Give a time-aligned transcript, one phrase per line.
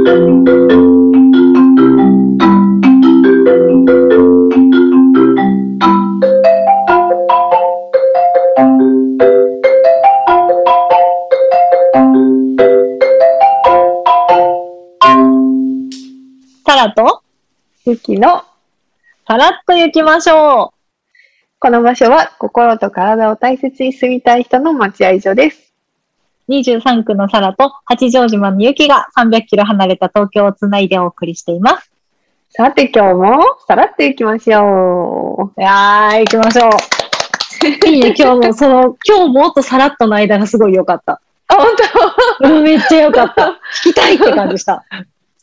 [0.00, 0.06] タ
[16.76, 17.22] ラと
[17.84, 18.42] ゆきの
[19.26, 20.76] さらっと行きましょう
[21.58, 25.69] この場所は心と体を大切に住みたい人の待合所です。
[26.56, 26.60] う。
[26.60, 31.90] 23区のサラと八丈島のゆきが300キロ離れた東京をつないでお送りしています。
[32.50, 36.70] さて今日もさらっと行きましょいやー、行きましょう。
[37.86, 41.12] いいね、今日も、その、今日もとさらっとの間がすごい良かった。
[41.12, 41.18] う。
[41.48, 41.66] あ、本
[42.40, 42.48] 当？
[42.48, 43.60] うんめっちゃ良かった。
[43.84, 44.84] 聞きたいって感じした。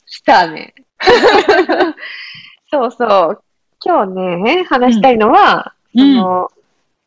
[0.06, 0.74] 来たね。
[2.72, 3.42] そうそう。
[3.86, 6.52] 今日ね、話したいのは、うんあの、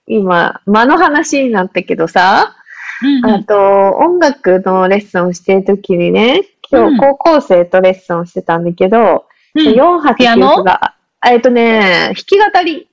[0.07, 2.57] 今、間の話になったけどさ、
[3.03, 10.49] うんあと、音楽のレッスンをしてるときにね、うん今日高校生とレッスンをしてたんだけど、うん4泊9ピアノ？
[10.49, 10.95] 泊が、
[11.27, 12.89] えっとね、弾き語り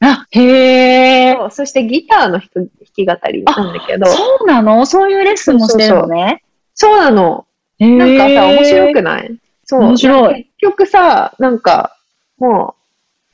[0.00, 1.50] あ、へー。
[1.50, 4.86] そしてギターの人弾き語りなんだけど、そうなの？
[4.86, 6.42] そういうレッスンもしてるのね。
[6.74, 7.46] そうなの。
[7.78, 9.38] なんかさ、面白くない？
[9.64, 9.80] そう。
[9.80, 11.96] 面白い結局さ、なんか、
[12.38, 12.74] も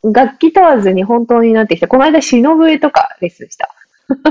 [0.02, 3.72] う、楽器問わずに本当になってきて、この間、忍笛とかレッスンした。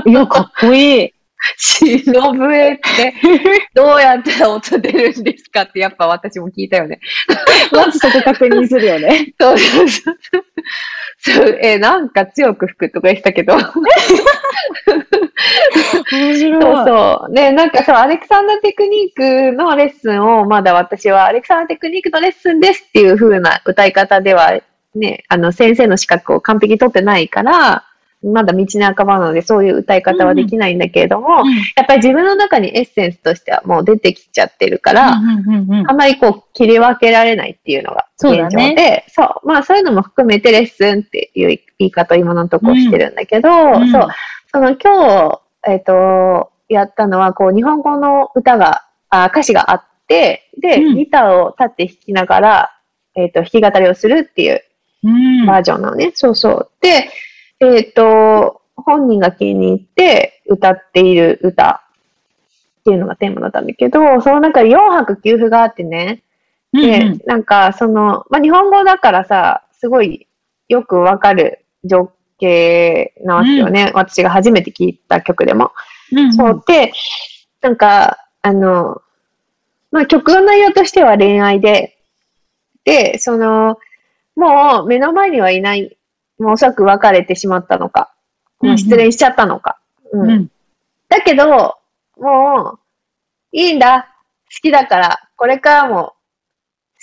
[0.04, 1.12] いや、かっこいい。
[1.56, 3.14] 忍笛って、
[3.74, 7.00] どうやったら音出るんですかって、やっぱ私も聞いたよね。
[7.72, 9.32] まずそこ確認するよね。
[9.40, 10.16] そうそうそう。
[11.18, 13.54] そうえ、なんか強く吹くとか言ってたけど。
[16.12, 16.62] 面白い。
[16.62, 17.34] そうそう。
[17.34, 24.60] で、なんかそう、アレクサンダーテクニックのレッスンを、まだ私はアレクサンダーテクニックのレッスンですっていう風な歌い方では、
[24.94, 27.84] ね、あの、先生の資格を完璧に取ってないから、
[28.22, 31.54] まだ道半ばなので、そういう歌い方はできないんだけれども、うん。
[31.76, 35.90] やっぱり自分の中にエッセンスとしてはもう出てきちゃってるから、うんうんうんうん。
[35.90, 39.04] あまりこう切り分けられないっていうのがそうだ現状で、ね。
[39.08, 43.90] そう,、まあそういうのも含めてレッスンっていう言い方を今のところしてるんだけど、うん。
[43.92, 44.08] そう、
[44.52, 50.94] その今日、えっ、と、やったのは、こう日本語の歌が、あ歌詞があって、で、うん。
[50.96, 52.72] ギターを立って弾きながら、
[53.14, 54.62] えっ、と、弾き語りをするっていう
[55.04, 55.46] うん。
[55.46, 56.12] バージョンなのね。
[56.14, 56.70] そうそう。
[56.80, 57.10] で、
[57.60, 61.82] えっ、と、本人が気に入って歌っている歌
[62.80, 66.22] っていうのがテーマだったんだけど、その中で4泊9符があってね、
[66.72, 70.26] で、うんうんなんかその、まあ、日本語だからさ、すごい
[70.68, 73.90] よくわかる情景なわけよね。
[73.94, 75.72] 私が初めて聞いた曲でも。
[76.12, 76.62] うんそう。
[76.66, 76.92] で、
[77.60, 79.02] なんか、あの、
[79.90, 81.96] まあ、曲の内容としては恋愛で、
[82.84, 83.78] で、その、
[84.36, 85.95] もう目の前にはいない、
[86.38, 88.12] もうおそらく別れてしまったのか、
[88.62, 89.78] う失恋しちゃったのか。
[90.12, 90.50] ううんん
[91.08, 91.76] だけど、
[92.18, 92.78] もう、
[93.52, 94.12] いいんだ。
[94.46, 96.14] 好きだから、これからも好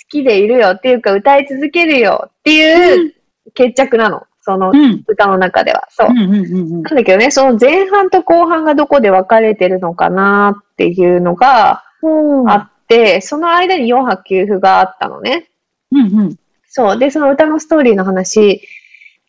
[0.08, 3.14] きでいるよっていうか、歌い続けるよっていう
[3.54, 4.26] 決着なの。
[4.40, 5.88] そのうん歌の中では。
[5.90, 6.08] そう。
[6.10, 15.48] うんうんうんうんなんだけどね、その前半と後半がどこで分かれてるのかなっていうのがうんあって、その間に4泊9符があったのね。
[15.92, 16.98] うんうんそう。
[16.98, 18.60] で、その歌のストーリーの話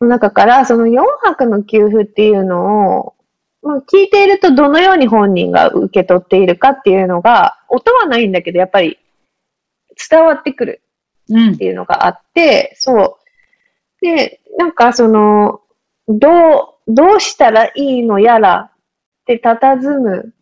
[0.02, 3.14] の中から、その4泊の9符っていうのを、
[3.62, 9.00] まあ、聞いているとどのように本人が受け取っているかっていうのが、音はないんだけど、やっぱり
[10.10, 10.82] 伝わってくる
[11.30, 11.54] うん。
[11.54, 13.18] っていうのがあって、そ
[14.02, 14.06] う。
[14.06, 15.62] で、なんかその、
[16.08, 18.72] どう、どうしたらいいのやらっ
[19.26, 20.34] て佇む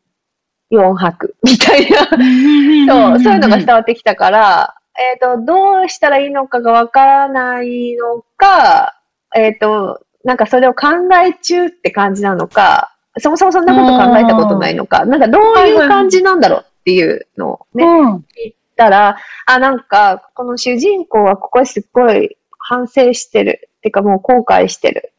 [0.72, 8.93] 4泊みたいな、そう、そういうのが伝わってきたから、えっ、と、どうしたらいいのかがわからないのか、
[9.36, 10.88] えっ、と、なんかそれを考
[11.26, 18.16] え中って感じなのか、そもそもそんなこと考えたことないのか、なんかどういう感じなんだろうっていうのをね、うん。
[18.16, 23.70] 聞いたら、あ、なんか、この主人公はここすっごい反省してる。
[23.78, 25.12] ってかもう後悔してる。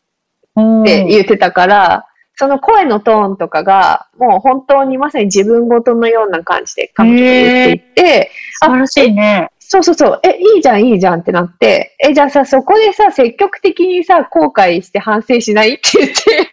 [0.58, 9.50] って言ってたから、その声のトーンとかが、もう本当にまさに自分ごとのような感じで彼女が言っていて、素晴らしいね。
[9.66, 16.50] そうそうそう、え、いいじゃん、いいじゃんってなって、え、じゃあさ、そこでさ、積極的にさ、後悔して反省しないって言って、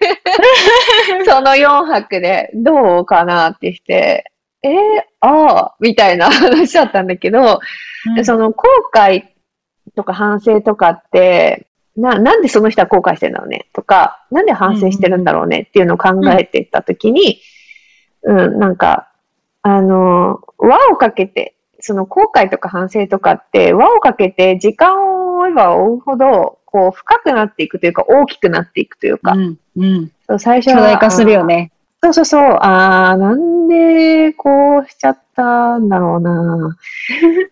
[1.30, 4.32] その4泊で、どうかなってして、
[4.64, 4.74] えー
[5.20, 7.60] ああ、みたいな話だったんだけど、
[8.16, 8.64] でその後
[8.94, 9.26] 悔
[9.96, 11.68] とか反省とかって、
[11.98, 13.68] な、なんでその人は後悔してるんだろうね？
[13.74, 15.66] とか、なんで反省してるんだろうね？
[15.68, 17.42] っていうのを考えていったときに、
[18.24, 19.12] うん、なんか、
[19.62, 30.78] あの、輪をかけて、その後悔とか反省とかって、輪をかけて時間を追えば追うほど、こう深くなっていくというか、大きくなっていくというか、うんうんそう最初は。
[30.78, 31.72] 巨大化するよね。
[32.04, 32.58] そうそうそう。
[32.62, 36.78] あー、なんでこうしちゃったんだろうな。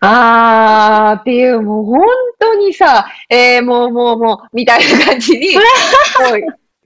[0.00, 2.06] あーっていう、もう本
[2.38, 5.48] 当にさ、えー、もうもうもう、みたいな感じに、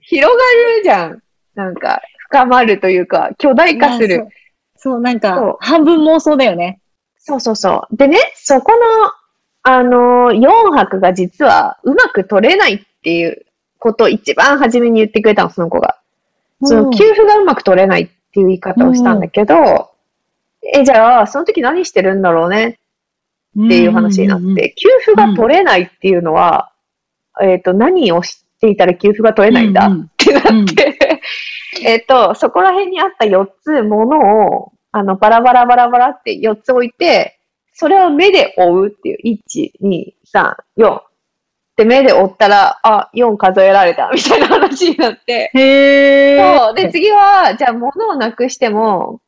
[0.01, 0.43] 広が
[0.77, 1.23] るじゃん。
[1.55, 4.17] なんか、深まるというか、巨大化する。
[4.17, 4.29] そう。
[4.77, 6.81] そう、なんか、半分妄想だよね。
[7.27, 7.97] そうそうそう。
[7.97, 8.79] でね、そこの、
[9.63, 13.47] あのー、4泊が実はうまく取れないっていう
[13.79, 15.97] ことを一番初めに言ってくれたの、その子が。
[16.63, 19.91] その給付がうまく取れないっていう言い方をしたんだけど、
[20.75, 22.79] え、じゃあ、その時何してるんだろうね？
[23.59, 26.73] っていう話になって、給付が取れないっていうのは、
[27.41, 31.21] えっ、と、何をしていたら給付が取れないんだうんうんってなって、
[31.85, 37.41] えっと、そこら辺にあった4つものを、あの、バラバラバラバラって4つ置いて、
[37.73, 41.01] それを目で追うっていう、1、2、3、4。
[41.77, 46.59] で、目で追ったら、あ、4数えられた、みたいな話になって、へー。
[46.59, 46.75] そう。
[46.75, 49.21] で、次は、じゃあ、物をなくしても、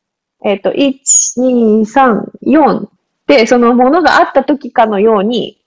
[0.45, 1.01] えっ、と、1、
[1.37, 2.87] 2、3、4
[3.27, 5.59] で、その物があった時かのように、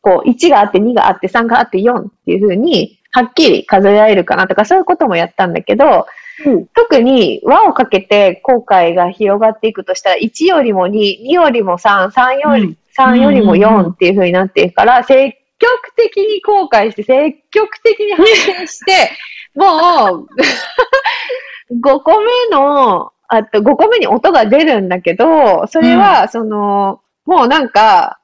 [0.00, 6.06] こう、1があって、2があって、3があって、4っていう風に、はっきり数えられるかなとか、そういうこともやったんだけど、
[6.46, 6.66] うん。
[6.68, 12.76] 特に輪をかけて後悔が広がっていくとしたら、1よりも2、2よりも3、3より、うん。
[12.96, 13.76] 3よりもうんうん。
[13.76, 19.10] うん4っていう風になっていくから、積極的に後悔して、積極的に反省して、
[19.54, 20.26] もう、
[21.82, 28.18] 5個目の、あと5個目に音が出るんだけど、それは、その、もうなんか、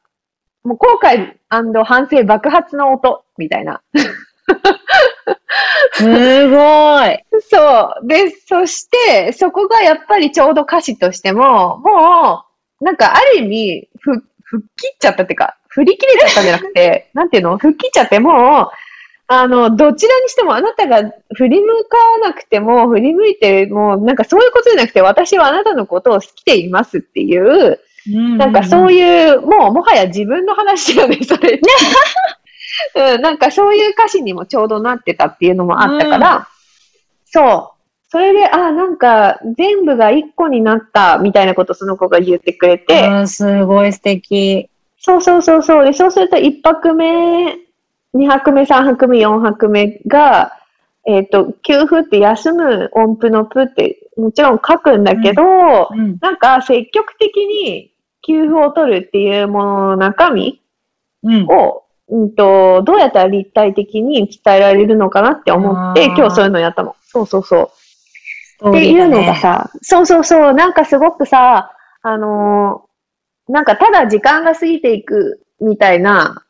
[0.65, 1.37] もう後悔
[1.85, 3.83] 反省爆発の音、みたいな。
[5.95, 7.25] すごい。
[7.41, 8.07] そう。
[8.07, 12.45] で、そして、そこがやっぱりちょうど歌詞としても、も
[12.81, 17.59] う、なんかある意味、ふ、吹っ切っちゃったっていうか、振り切れちゃったんじゃなくて、 なんていうの？
[17.59, 18.69] 吹っ切っちゃってもう、
[19.29, 21.03] あの、どちらにしてもあなたが
[21.35, 27.81] 振り向かなくても、振り向いても、なんかそういうことじゃなくて、私はあなたのことを好きでいますっていう、
[28.39, 31.61] なんかそういいう、もうもはや自分の話だよね、それ。
[32.95, 36.49] うん、なんかそういう歌詞にもちょうどなってたっていうのもあったから、
[37.25, 37.77] そう。
[38.09, 44.71] それで、あ、なんか全部が一個になったみたいなことその子が言ってくれて、うん、すごい素敵。
[44.99, 45.85] そうそうそうそう。
[45.85, 47.57] で、そうすると一泊目、
[48.15, 50.53] 二泊目、三泊目、四泊目が、
[51.07, 55.43] えっ、と、給付って休む音符のプってもちろん書くんだけど、
[55.91, 56.19] うん。
[56.21, 57.93] なんか積極的に
[58.23, 60.63] 給付を取るっていうものの中身
[61.23, 61.47] うん。
[61.47, 66.95] を、うんと、どうやったら立体的に伝えられるのかなって思って、今日そういうのやったの。
[67.03, 67.73] そうそうそ
[68.63, 68.71] う。
[68.71, 71.73] っていうのがさ、そうそうそう、なんかすごくさ、
[72.03, 72.87] あのー
[73.49, 76.43] なんかただ時間が過ぎていくみたいな、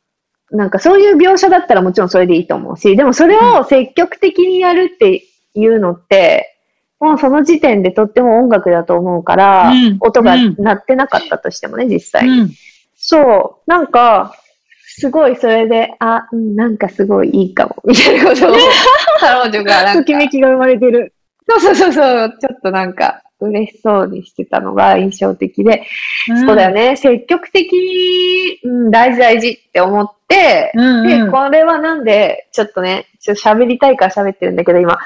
[0.51, 5.25] なんかそういう描写だったらもちろんそれでいいと思うし、でもそれを積極的にやるって
[5.55, 6.57] いうのって、
[6.99, 12.27] もうその時点でとっても音楽だと思うから、うん音がうん鳴ってなかったとしてもね、実際。
[12.27, 12.51] うん。
[12.97, 14.35] そう、なんか、
[14.99, 18.57] すごいそれで、あ、うんなんかすごいいいかも、みたいなことを、
[19.21, 21.13] 彼女がなんかとき、めきが生まれてる。
[21.49, 25.83] そうそうそうそう、ちょっとなんか、嬉しそうにしてたのが印象的で、
[26.47, 31.27] そうだよね、積極的に、うん、大事大事って思って、うんうん。
[31.27, 34.99] で、これはなんで、ちょっとね、ちょっと喋りたいから喋ってるんだけど、今。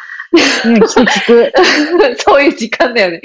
[0.64, 1.52] うん、聞く聞
[2.22, 3.20] そういう時間だよね。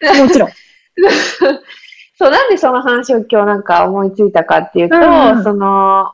[0.00, 0.14] く。
[0.14, 0.50] もちろん。
[2.24, 6.12] そう、なんでその話を今日なんか思いついたかっていうと、うんうんその、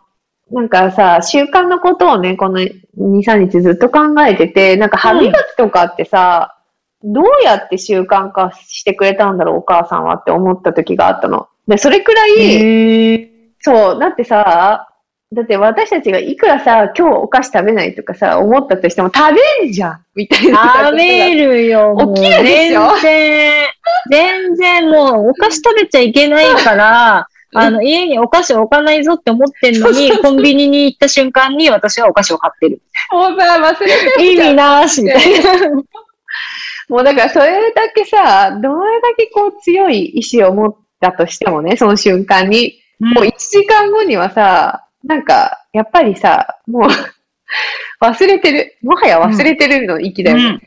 [0.50, 6.56] なんかさ、習慣のことをね、この2、3日ずっと考えてて、なんか歯磨きとかってさ、
[7.04, 11.48] どうやって習慣化してくれたんだろう、お母さんはって思った時があったの。
[11.68, 13.30] で、それくらい、
[13.60, 14.89] そう、だってさ、
[15.32, 20.86] だって私たちがいくらさ、今日お菓子食べないとかさ、思ったとしても食べんじゃんみたいな。
[20.86, 21.96] 食べるよ。
[22.16, 22.96] 起きるでしょ？
[23.00, 23.66] 全然、
[24.10, 32.82] 全然もうお菓子食べちゃいけないから、あの、家にお菓子置かないぞって思ってんのに、コンビニに行った瞬間に私はお菓子を買ってる。
[33.12, 35.70] もうさ、忘れてる意味なしみたいな。
[36.88, 46.90] もうだからそれだけさ、どれだけこう強い意志を持ったとしてもね、その瞬間に、もう1時間後にはさ、なんか、やっぱりさ、もう
[48.04, 48.76] 忘れてる。
[48.82, 50.44] もはや忘れてるの域だよね。
[50.44, 50.62] うん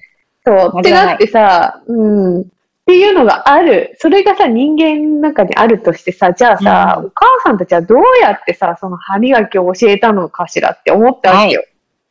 [0.46, 0.80] そう。
[0.80, 2.42] ってなってさ、うん。
[2.42, 2.46] っ
[2.86, 3.96] ていうのがある。
[4.00, 11.64] それがさ、人間の中にあるとしてさ、じゃあさ、うんお母さんたちはどうやってさ、その歯磨きを教えたのかしらって思ったわけよ。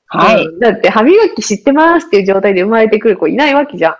[0.07, 0.47] はい。
[0.47, 3.97] うんだって歯磨き知ってますっていう状態で生まれてくる子いないわけじゃん。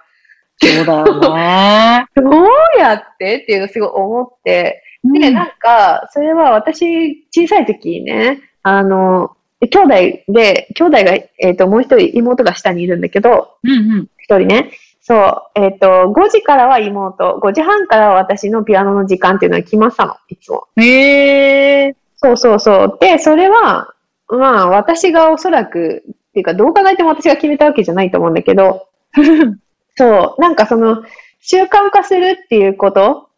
[0.63, 2.07] そうだよね。
[2.17, 2.47] どう
[2.79, 14.09] やってっていうのをすごい思って、で、なんか、それは私、小さい時にね、あの、兄弟で、兄弟が、えっ、と、もう一人妹が下にいるんだけど、うんうん。
[14.19, 14.73] 一人ね。
[15.01, 20.69] そう、えっ、と、5時からは妹、5時半からは私のピアノの時間っていうのは決まってたの、いつも。
[20.77, 21.97] へえ。
[22.17, 22.99] そうそうそう。
[23.01, 23.95] で、それは、
[24.29, 28.87] まあ、私がおそらく、っていうか、どう考えても私が決めたわけじゃないと思うんだけど、
[29.97, 31.03] そう、なんかその、
[31.41, 33.29] 習慣化するっていうこと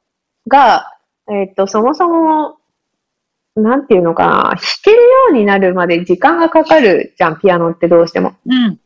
[0.47, 0.94] が、
[1.31, 2.57] えっ、と、そもそも、
[3.57, 8.35] なんていうのかな、弾けるようになるまで時間がかかるじゃん、ピアノってどうしても。
[8.47, 8.79] うん。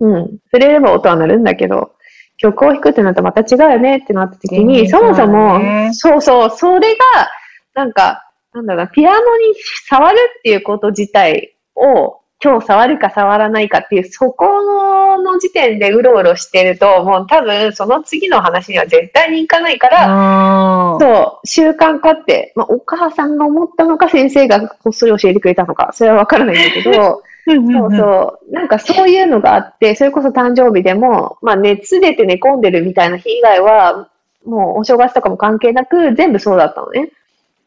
[0.00, 0.38] うん。
[0.52, 1.92] 触れれば音は鳴るんだけど、
[2.36, 7.28] 曲を弾くってなったらまた違うよねってなった時に、そもそもね、そうそう、それが、
[7.74, 9.54] なんか、なんだろうな、ピアノに
[9.88, 20.96] 触るっていうこと自体を、今日触るか触らないかっていう、そこのの時点でうろうろしてると、もう多分その次の話には絶対に行かないから。
[20.98, 28.52] そう、習慣化って、まあ、お母さんが思ったのか、先生がこっそり教えてくれたのか、それはわからないんだけど、 そうそう。
[28.52, 34.08] なんかそういうのがあって、それこそ誕生日でも、まあ熱出て寝込んでるみたいな日以外は、
[34.44, 37.10] もうお正月とかも関係なく、全部そうだったのね。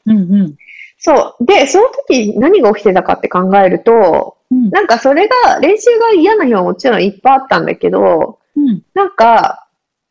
[0.05, 0.55] うんうん。
[0.97, 1.45] そう。
[1.45, 8.81] で、その時何が起きてたかって考えると、うんなんかそれが、練習が嫌な日はもちろんいっぱいあったんだけど、うん。
[8.93, 9.67] なんか、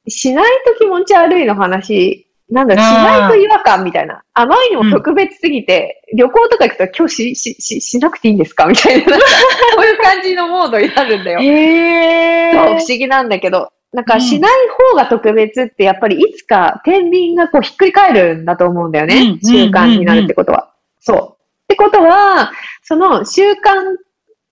[0.08, 4.22] しないと気持ち悪いの話、なんだろう、しないと違和感みたいな。
[4.34, 8.66] あまりにも特別すぎて、旅行とか行くと今日し、し、し、しなくていいんですか？
[8.66, 9.16] みたいな、
[9.76, 11.40] そういう感じのモードになるんだよ。
[11.40, 12.52] へえ。
[12.52, 13.70] そう、不思議なんだけど。
[13.92, 14.52] なんか、うんしない
[14.90, 19.38] 方が特別って、やっぱりいつか天秤がこうひっくり返るんだと思うんだよね。
[19.42, 20.72] うん習慣になるってことは。
[21.00, 21.32] そう。
[21.34, 23.56] ってことは、その習慣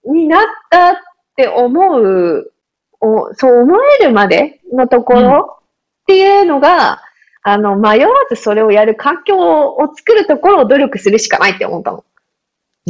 [0.04, 0.96] になったっ
[1.36, 2.52] て思う、
[3.00, 5.58] おそう思えるまでのところ
[6.02, 7.00] っていうのが、
[7.42, 12.04] あの、迷わずそれをやる環境を作るところを努力するしかないって思ったの。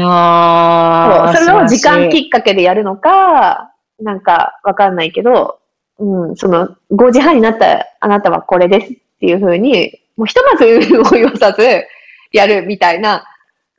[0.00, 1.33] ああ。
[1.35, 5.61] そうそれを時間ききっかけでやるのか、なんかわかんないけど、
[5.99, 10.64] うん、その5時半になったあなたはこれですっていう風に、もうひとまず
[11.00, 11.62] を言わさず
[12.33, 13.25] やるみたいな、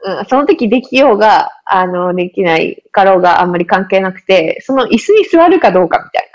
[0.04, 6.32] うん、その時できようが、あの、できないかろうがあんまり関係なくて、その椅子に座るかどうかみたい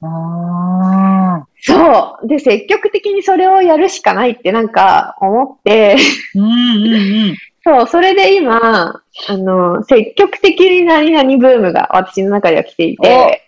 [0.00, 0.08] な。
[0.08, 1.46] ああ。
[1.60, 2.28] そう。
[2.28, 5.96] で、積極的にそれをやるしかないってなんか思って、
[6.34, 7.36] うんうんうん。
[7.64, 13.42] そう、それで今、あの、積極的に何々ブームが私の中では来ていて、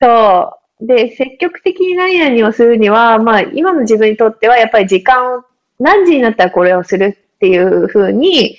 [0.00, 0.86] そう。
[0.86, 5.42] で、積極的に何々をするには、まあ、今の自分にとっては、やっぱり時間を、
[5.80, 8.56] 何時になったらこれをするっていう風に、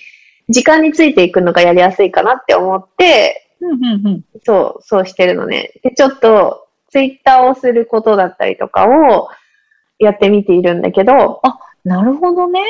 [0.50, 4.24] 時間についていくのがやりやすいかなって思って、うんうんうん。
[4.46, 5.72] そう、そうしてるのね。
[5.84, 9.29] で、ちょっと、ツイッターをすることだったりとかを
[10.00, 11.41] やってみているんだけど、
[11.84, 12.62] なるほどね。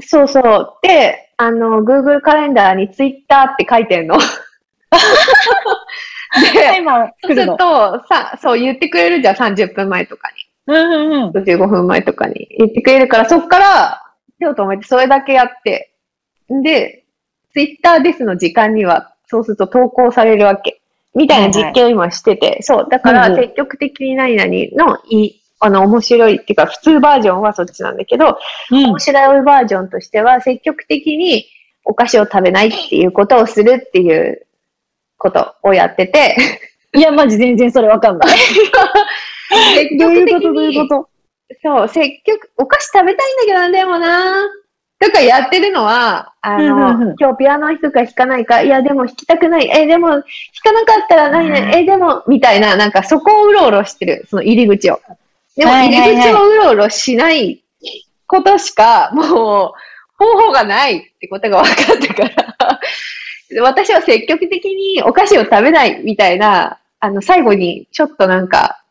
[0.00, 0.74] そうそう。
[0.82, 4.16] で、あの、Google カレンダーに Twitter って書いてんの。
[6.54, 7.46] で、今、そうする。
[7.56, 10.30] と、さ、そう言ってくれるじゃん、30分前とか
[10.66, 11.38] うんうんうん。
[11.38, 11.44] に。
[11.44, 14.05] 15分前とかに言ってくれるから、そっから
[14.38, 15.92] 手を止めてそれだけやって、
[16.62, 17.04] で、
[17.52, 20.80] Twitter ですの時間には、そうすると投稿されるわけ。
[21.14, 22.88] みたいな実験を今してて、そう。
[22.90, 23.40] だから、うんうん。
[23.40, 24.50] 積極的に何々
[24.90, 28.38] のいい、あの、面白いっていうか、普通バージョンはそっちなんだけど、
[28.70, 28.84] うん。
[28.90, 31.46] 面白いバージョンとしては、積極的に
[31.84, 34.46] お菓子を食べないっていうことをするっていう
[35.16, 36.36] ことをやってて、
[36.94, 38.28] いや、マジ全然それわかんない。
[39.74, 41.08] 積 どういうことどういうに、こと？
[41.62, 44.48] そう、積極、お菓子食べたいんだけどな、でもな。
[44.98, 47.14] とかやってるのは、あうんうんの、うん。
[47.18, 50.22] 今日ピアノ弾くか弾かないか、いや、でも弾きたくない、え、でも弾
[50.62, 55.00] かなかったら何々、え、でも、みたいな、なんかそこをうろうろしてる、その入り口を。
[55.56, 57.62] でも入り口をうろうろしない
[58.26, 59.24] ことしか、もう、
[60.18, 62.56] 方法がないってことが分かってから、
[63.62, 68.82] 私は積極的にお菓子を食べないみたいな、あの、最後にちょっとなんか、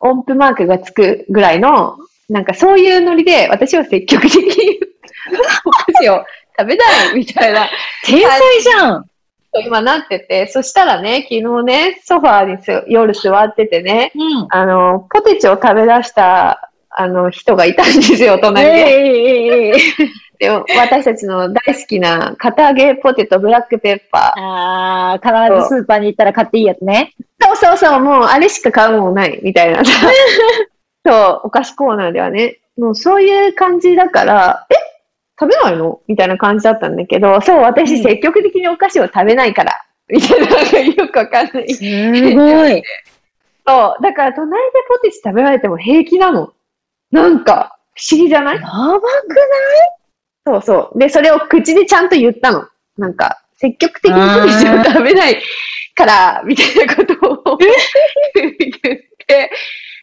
[0.00, 4.80] 音符マークがつくぐらいの、なんかそういうノリで、私は積極的に
[5.64, 6.24] お菓子を
[6.58, 7.68] 食べないみたいな、
[8.04, 9.04] 天才じゃん。
[9.64, 14.46] 今なってて、そしたらね、昨日ね、ソファーにす夜座っててね、うん。
[14.50, 18.72] あの、ポテチを食べ出した、あの、人がいたんですよ、隣で。
[18.72, 19.78] ええええええ
[20.38, 24.40] で私たちの大好きな、片揚げポテト、ブラックペッパー。
[24.40, 27.12] ああ、必ずスーパーに行ったら買っていいやつね。
[27.40, 29.82] そうそうそう、もうあれしか買うもんない、みたいな。
[31.04, 32.58] そう、お菓子コーナーではね。
[32.78, 34.74] もうそういう感じだから、え
[35.40, 36.00] 食べないの？
[36.06, 39.72] みたいな感じだったんだけど、そう、私うん積極的にお菓子を食べないから、
[40.08, 41.74] みたいな、なんかよくわかんない。
[41.74, 42.82] すごい。
[43.66, 46.52] そう、だから隣でポテチ食べられても平気なの。
[47.10, 48.56] なんか、不思議じゃない？
[48.56, 49.00] やばく
[50.48, 50.98] そうそう。
[50.98, 52.66] で、それを口でちゃんと言ったの。
[52.96, 55.42] なんか、積極的にポテチを食べない
[55.94, 58.52] から、みたいなことを言っ
[59.26, 59.50] て、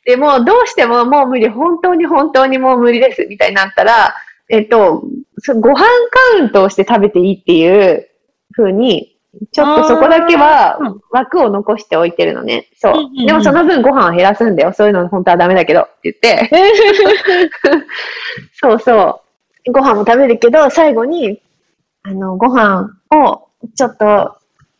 [0.05, 4.13] でも、どうしてももう無理、本当に本当にもう無理です、みたいになったら、
[4.49, 5.03] えっと、
[5.39, 5.83] そご飯
[6.37, 8.07] カウントをして食べていいっていう
[8.55, 9.17] 風に、
[9.51, 10.79] ちょっとそこだけは
[11.11, 12.69] 枠を残しておいてるのね。
[12.75, 13.25] そう。
[13.25, 14.73] でもその分ご飯を減らすんだよ。
[14.73, 16.49] そういうの本当はダメだけどって言って。
[18.61, 19.24] そうそう。
[19.71, 21.41] ご飯も食べるけど、最後に、
[22.03, 24.37] あの、ご飯をちょっと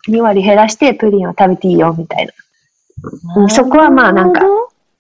[0.08, 2.34] 2割減らしてプリンを食べていいよ、みたいな。
[3.36, 4.42] うんそこはまあなんか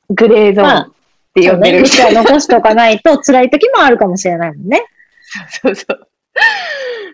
[0.10, 0.92] グレーゾーンまあっ
[1.34, 1.88] て呼んでる。
[1.88, 4.86] そうね、は残しておかないと辛い時もあるかもしれないもんね。
[5.62, 6.08] そうそう。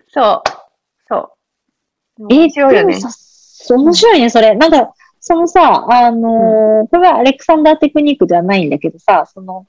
[0.08, 0.50] そう。
[1.08, 1.16] そ
[2.20, 2.26] う。
[2.30, 3.00] え面白いよね。
[3.70, 4.54] 面白いね、それ。
[4.54, 9.66] なんか、そのさ、あのーこれはアレクサンダーテクニックではないんだけどさ、その、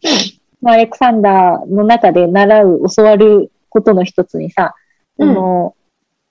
[0.63, 4.75] まあ、アレクサンダーの中で習う、教わることの一つにさ、
[5.17, 5.75] うんあの、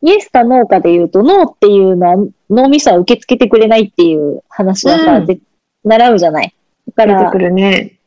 [0.02, 2.16] イエスかノーかで言うと、ノーっていうのは
[2.50, 5.38] 脳みそは受け付けてくれないっていう話はさ、うんで
[5.84, 6.54] 習うじゃない。
[6.96, 7.98] だから出てく、るね。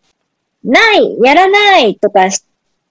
[0.63, 2.43] ない、やらないとかし、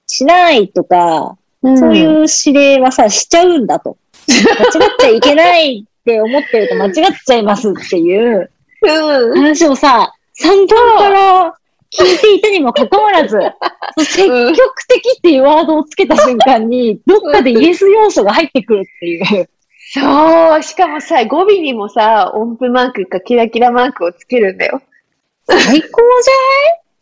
[0.07, 3.97] しないとか、そういう指令はさ、しちゃうんだと。
[4.29, 6.93] 間違っちゃいけないって思ってると間違っ
[7.27, 8.51] ちゃいますっていう
[8.83, 9.39] うん。
[9.39, 11.55] 話をさ、散々から
[11.99, 13.39] 聞いていたにもかかわらず、
[13.99, 19.49] 積極的っていうワードをつけた瞬間に、どっかでイエス要素が入ってくるっていう。
[19.93, 20.63] そう。
[20.63, 24.81] しかもさ、語尾にもさ、音符マークかキラキラマークをつけるんだよ。
[25.47, 26.31] 最高じ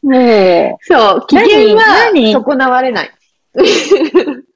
[0.08, 0.68] ゃない？
[0.70, 1.26] もう、そう。
[1.26, 2.32] 機嫌は何？
[2.32, 3.10] 損なわれない。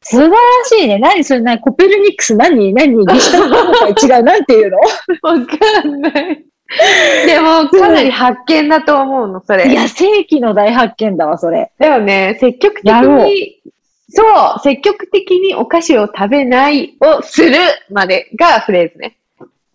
[0.03, 0.99] 素晴らしいね。
[0.99, 1.41] 何それ？
[1.41, 1.61] 何？
[1.61, 2.35] コペルニクス？
[2.37, 2.73] 何？
[2.75, 3.07] 何？
[3.07, 4.23] ギシュタル違う？
[4.25, 4.79] なんていうの？
[5.23, 6.45] わかんない。
[7.27, 9.71] でも、かなり発見だと思うの、それ。
[9.71, 11.71] いや、世紀の大発見だわ、それ。
[11.79, 12.37] だよね。
[12.41, 13.61] 積極的に、
[14.09, 14.23] そ
[14.57, 17.57] う、積極的にお菓子を食べないをする
[17.91, 19.17] までがフレーズね。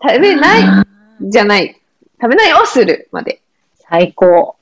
[0.01, 0.86] 食べない
[1.21, 1.79] じゃない。
[2.21, 3.41] 食べないをするまで。
[3.89, 4.55] 最高。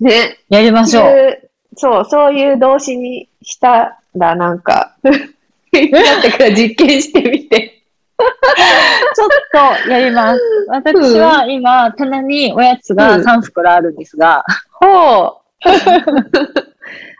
[0.00, 0.38] ね。
[0.48, 1.48] やりましょう。
[1.76, 7.75] そう、そういう動詞にしたら、なんか、 だったから実験してみて。
[8.18, 9.28] ちょっ
[9.84, 10.40] とやります。
[10.68, 15.36] 私は今、棚におやつが3袋あるんですが、ほう。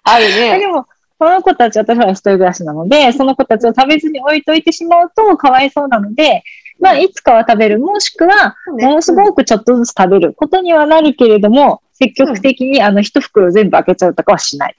[0.05, 0.67] あるでね。
[0.69, 0.87] も、
[1.19, 6.43] この子たち、私は一人暮らしなので、その子たちを食べずに置いといてしまうとかわいそうなので、
[6.79, 14.77] まあ、いつかは食べる、もしくは、ものすごくちょっとずつ食べることにはなるけれども、積極的にあの一袋全部開けちゃうとかはしない。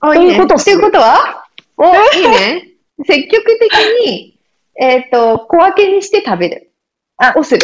[0.00, 1.44] あということっていうことは？
[1.76, 1.84] お、
[2.16, 2.68] いいね。
[3.04, 3.72] 積極的
[4.04, 4.35] に、
[4.80, 6.72] えっ、と、小分けにして食べる。
[7.16, 7.60] あをする。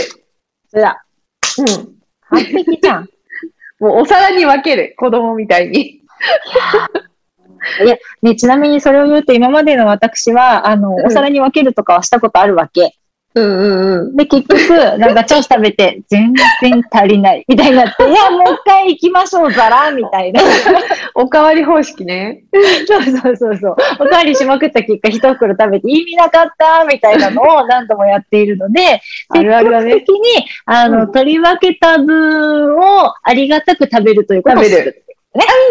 [0.68, 1.05] それだ。
[1.59, 1.66] うん。
[2.20, 3.09] 完璧じゃん。
[3.81, 4.94] もうお皿に分ける。
[4.96, 6.03] 子供みたいに。
[8.22, 12.96] ね、ちなみにそれを言うと、今までの私は、あの、うんお皿に分けるとかはしたことあるわけ。
[13.35, 14.16] うんうんうん。
[14.16, 14.59] で、結局、
[14.99, 20.40] なんかチョース食べて、全然足りない、みたいになって、 いや、もう一回行きましょう、ザラみたいな。
[21.14, 22.45] おかわり方式ね。
[22.87, 23.77] そうそうそうそう。
[24.01, 34.77] おかわりしまくった結果、一袋食べて意味なかった、みたいなのを何度もやっているので、あるあるだね積極的に、あの、うん取り分けた分をありがたく食べるということをする。
[34.77, 35.05] 食べる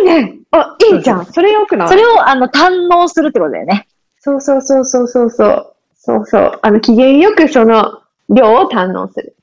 [0.08, 0.34] いいね。
[0.52, 1.26] あ、いいじゃん。
[1.26, 1.88] それよくない？
[1.90, 3.88] それを、あの、堪能するってことだよね。
[4.20, 6.26] そうそうそうそうそうそう。
[6.26, 6.60] そう。
[6.64, 9.36] あの、機嫌よくその量を堪能する。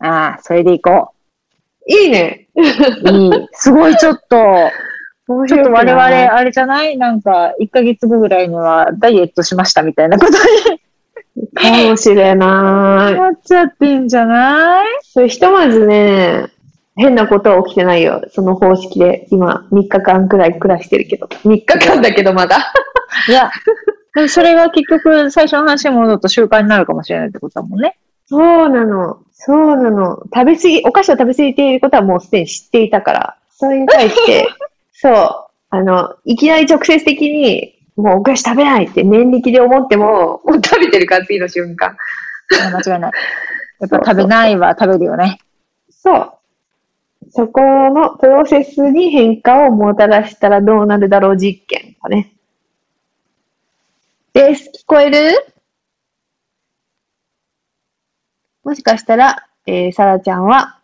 [0.00, 1.12] ああ、それでいこ
[1.86, 2.48] いいね。
[2.56, 2.62] う。
[3.10, 3.48] いい。
[3.52, 4.36] すごい、ちょっと、
[5.28, 6.96] 面ちょっと我々、あれじゃない？
[6.96, 10.32] なんか、1ヶ月後ぐらいにはダイエットしましたみたいなこと
[11.36, 13.14] にかもしれない。
[13.14, 14.86] なっちゃってんじゃない？
[15.02, 16.48] それひとまずね、
[16.96, 18.22] 変なことは起きてないよ。
[18.32, 19.28] その方式で。
[19.30, 21.28] 今、3日間くらい暮らしてるけど。
[21.28, 22.72] 3日間だけどまだ。
[23.28, 23.50] いや、
[24.14, 27.98] でもそれが結局、最初の話に戻ると習慣になるかもしれないってことだもんね。
[28.26, 29.22] そうなの。
[29.32, 30.22] そうなの。
[30.34, 33.36] 食べ過ぎ、お菓子を食べ過ぎていることはもうすでに知っていたから。
[33.50, 34.48] それに対して、
[34.92, 35.46] そう。
[35.70, 41.96] あの、いきなり直接的に、もうお菓子食べないって念力で思っても、もう食べてるから次の瞬間。
[42.72, 43.12] 間違いない。
[43.80, 45.38] やっぱ食べないは食べるよね。
[45.90, 46.32] そう。
[47.30, 52.32] そこのプロセスに変化をもたらしたらどうなるだろう実験だね。
[54.32, 54.70] です。
[54.70, 55.34] 聞こえる？
[58.62, 60.78] もしかしたら、えー、さらちゃんは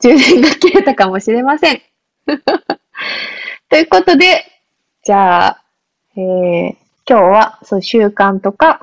[0.00, 1.82] 充電が切れたかもしれません。
[3.70, 4.44] ということで、
[5.04, 5.62] じゃあ、
[6.16, 6.76] えー、
[7.08, 8.80] 今日はそう習慣とか、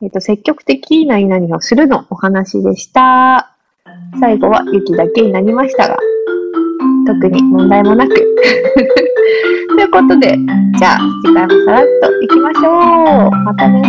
[0.00, 3.54] えっ、と、積極的に何々をするのお話でした。
[4.18, 5.98] 最後は雪だけになりましたが、
[7.06, 8.14] 特に問題もなく。
[9.74, 10.36] ということで、
[10.78, 13.30] じゃあ次回もさらっといきましょう。
[13.30, 13.82] またね。